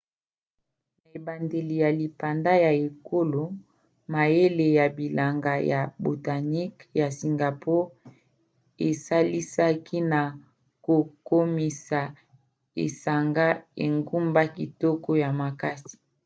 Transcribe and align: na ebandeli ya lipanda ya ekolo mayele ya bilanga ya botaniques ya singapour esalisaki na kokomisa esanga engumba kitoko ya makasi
na 0.99 1.05
ebandeli 1.17 1.75
ya 1.83 1.89
lipanda 1.99 2.53
ya 2.65 2.71
ekolo 2.87 3.43
mayele 4.13 4.65
ya 4.79 4.85
bilanga 4.97 5.53
ya 5.71 5.81
botaniques 6.03 6.87
ya 6.99 7.07
singapour 7.19 7.83
esalisaki 8.87 9.97
na 10.11 10.21
kokomisa 10.85 12.01
esanga 12.85 13.47
engumba 13.85 14.41
kitoko 14.55 15.09
ya 15.23 15.29
makasi 15.41 15.93